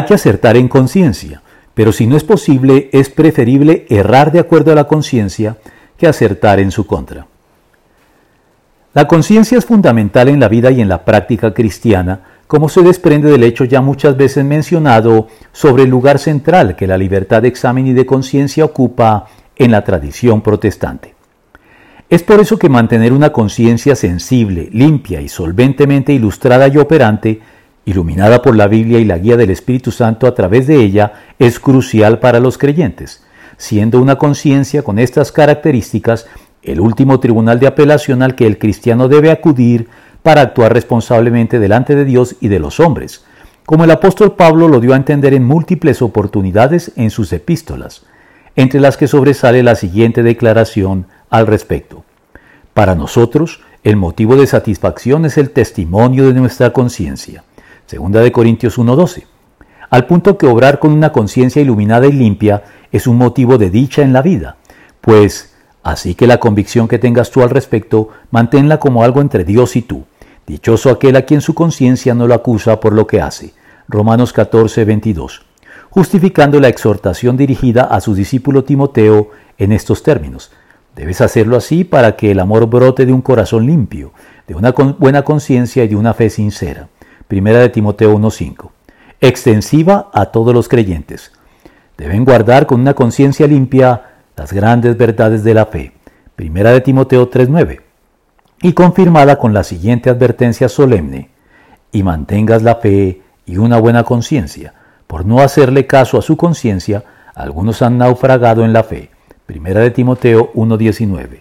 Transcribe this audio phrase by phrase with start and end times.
[0.00, 1.42] Hay que acertar en conciencia,
[1.74, 5.58] pero si no es posible, es preferible errar de acuerdo a la conciencia
[5.98, 7.26] que acertar en su contra.
[8.94, 13.30] La conciencia es fundamental en la vida y en la práctica cristiana, como se desprende
[13.30, 17.86] del hecho ya muchas veces mencionado sobre el lugar central que la libertad de examen
[17.86, 21.14] y de conciencia ocupa en la tradición protestante.
[22.08, 27.42] Es por eso que mantener una conciencia sensible, limpia y solventemente ilustrada y operante,
[27.90, 31.58] iluminada por la Biblia y la guía del Espíritu Santo a través de ella, es
[31.58, 33.22] crucial para los creyentes,
[33.56, 36.26] siendo una conciencia con estas características
[36.62, 39.88] el último tribunal de apelación al que el cristiano debe acudir
[40.22, 43.24] para actuar responsablemente delante de Dios y de los hombres,
[43.66, 48.04] como el apóstol Pablo lo dio a entender en múltiples oportunidades en sus epístolas,
[48.56, 52.04] entre las que sobresale la siguiente declaración al respecto.
[52.74, 57.44] Para nosotros, el motivo de satisfacción es el testimonio de nuestra conciencia.
[57.90, 59.26] Segunda de Corintios 1:12.
[59.90, 64.02] Al punto que obrar con una conciencia iluminada y limpia es un motivo de dicha
[64.02, 64.58] en la vida,
[65.00, 69.74] pues así que la convicción que tengas tú al respecto, manténla como algo entre Dios
[69.74, 70.04] y tú.
[70.46, 73.54] Dichoso aquel a quien su conciencia no lo acusa por lo que hace.
[73.88, 75.42] Romanos 14:22.
[75.90, 80.52] Justificando la exhortación dirigida a su discípulo Timoteo en estos términos.
[80.94, 84.12] Debes hacerlo así para que el amor brote de un corazón limpio,
[84.46, 86.86] de una buena conciencia y de una fe sincera.
[87.30, 88.70] Primera de Timoteo 1.5.
[89.20, 91.30] Extensiva a todos los creyentes.
[91.96, 94.02] Deben guardar con una conciencia limpia
[94.36, 95.92] las grandes verdades de la fe.
[96.34, 97.82] Primera de Timoteo 3.9.
[98.62, 101.30] Y confirmada con la siguiente advertencia solemne.
[101.92, 104.74] Y mantengas la fe y una buena conciencia.
[105.06, 107.04] Por no hacerle caso a su conciencia,
[107.36, 109.10] algunos han naufragado en la fe.
[109.46, 111.38] Primera de Timoteo 1.19.